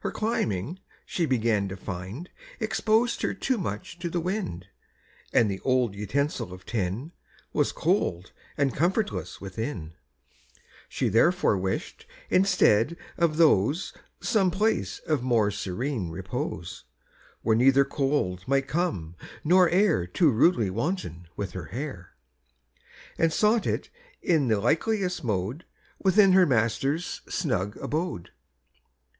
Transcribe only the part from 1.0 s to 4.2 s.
she began to find, Exposed her too much to